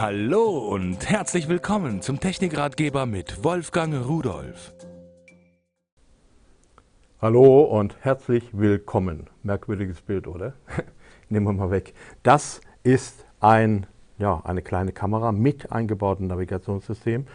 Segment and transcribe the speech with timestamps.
[0.00, 4.72] Hallo und herzlich willkommen zum Technikratgeber mit Wolfgang Rudolf.
[7.20, 9.26] Hallo und herzlich willkommen.
[9.42, 10.52] Merkwürdiges Bild, oder?
[11.28, 11.94] Nehmen wir mal weg.
[12.22, 13.88] Das ist ein,
[14.18, 17.26] ja, eine kleine Kamera mit eingebautem Navigationssystem.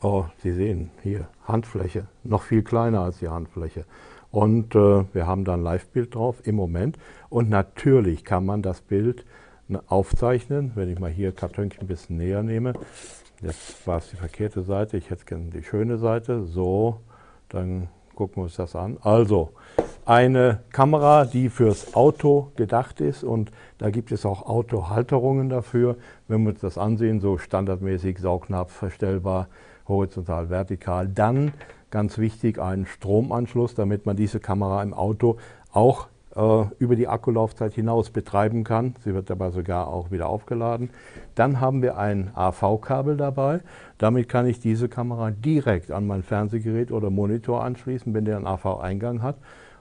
[0.00, 3.84] Oh, Sie sehen hier Handfläche, noch viel kleiner als die Handfläche.
[4.30, 6.96] Und äh, wir haben da ein Live-Bild drauf im Moment.
[7.28, 9.26] Und natürlich kann man das Bild
[9.86, 10.72] aufzeichnen.
[10.74, 12.72] Wenn ich mal hier Kartönchen ein bisschen näher nehme,
[13.42, 17.00] jetzt war es die verkehrte Seite, ich hätte gerne die schöne Seite, so,
[17.48, 18.96] dann gucken wir uns das an.
[19.02, 19.50] Also,
[20.06, 25.96] eine Kamera, die fürs Auto gedacht ist und da gibt es auch Autohalterungen dafür.
[26.28, 29.48] Wenn wir uns das ansehen, so standardmäßig Saugnapf verstellbar,
[29.88, 31.08] horizontal, vertikal.
[31.08, 31.52] Dann,
[31.90, 35.38] ganz wichtig, ein Stromanschluss, damit man diese Kamera im Auto
[35.72, 36.06] auch
[36.78, 38.94] über die Akkulaufzeit hinaus betreiben kann.
[39.02, 40.90] Sie wird dabei sogar auch wieder aufgeladen.
[41.34, 43.60] Dann haben wir ein AV-Kabel dabei.
[43.96, 48.46] Damit kann ich diese Kamera direkt an mein Fernsehgerät oder Monitor anschließen, wenn der einen
[48.46, 49.36] AV-Eingang hat.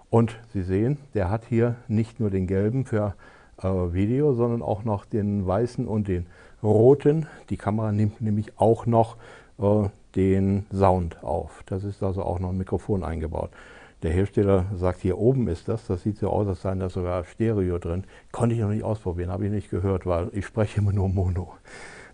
[0.09, 3.15] Und Sie sehen, der hat hier nicht nur den gelben für
[3.61, 6.25] äh, Video, sondern auch noch den weißen und den
[6.63, 7.27] roten.
[7.49, 9.17] Die Kamera nimmt nämlich auch noch
[9.59, 11.63] äh, den Sound auf.
[11.65, 13.49] Das ist also auch noch ein Mikrofon eingebaut.
[14.05, 17.23] Der Hersteller sagt, hier oben ist das, das sieht so aus, als sei da sogar
[17.23, 18.03] Stereo drin.
[18.31, 21.55] Konnte ich noch nicht ausprobieren, habe ich nicht gehört, weil ich spreche immer nur Mono.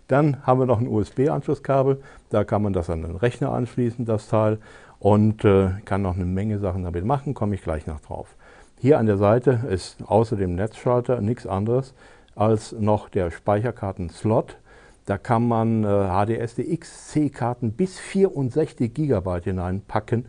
[0.08, 4.28] Dann haben wir noch ein USB-Anschlusskabel, da kann man das an den Rechner anschließen, das
[4.28, 4.58] Teil,
[5.00, 8.36] und äh, kann noch eine Menge Sachen damit machen, komme ich gleich noch drauf.
[8.80, 11.92] Hier an der Seite ist außer dem Netzschalter nichts anderes
[12.34, 14.56] als noch der Speicherkarten-Slot.
[15.04, 20.24] Da kann man äh, HDSDX-C-Karten bis 64 GB hineinpacken.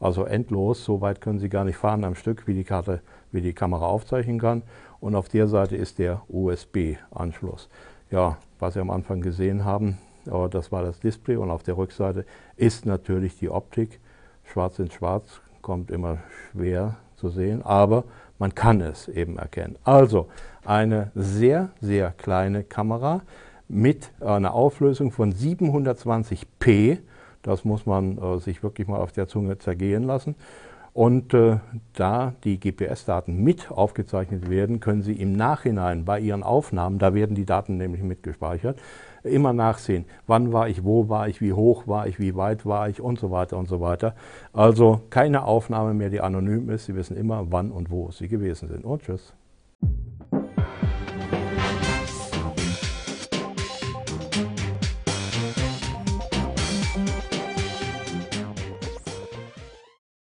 [0.00, 3.00] Also endlos, so weit können Sie gar nicht fahren am Stück, wie die Karte,
[3.32, 4.62] wie die Kamera aufzeichnen kann.
[5.00, 7.68] Und auf der Seite ist der USB-Anschluss.
[8.10, 12.26] Ja, was Sie am Anfang gesehen haben, das war das Display und auf der Rückseite
[12.56, 14.00] ist natürlich die Optik.
[14.44, 16.18] Schwarz in Schwarz kommt immer
[16.50, 18.04] schwer zu sehen, aber
[18.38, 19.76] man kann es eben erkennen.
[19.84, 20.28] Also
[20.64, 23.22] eine sehr, sehr kleine Kamera
[23.68, 26.98] mit einer Auflösung von 720p
[27.42, 30.34] das muss man äh, sich wirklich mal auf der Zunge zergehen lassen.
[30.98, 31.58] Und äh,
[31.92, 37.36] da die GPS-Daten mit aufgezeichnet werden, können Sie im Nachhinein bei Ihren Aufnahmen, da werden
[37.36, 38.80] die Daten nämlich mitgespeichert,
[39.22, 42.88] immer nachsehen, wann war ich, wo war ich, wie hoch war ich, wie weit war
[42.88, 44.14] ich und so weiter und so weiter.
[44.52, 46.86] Also keine Aufnahme mehr, die anonym ist.
[46.86, 48.84] Sie wissen immer, wann und wo Sie gewesen sind.
[48.84, 49.34] Und tschüss.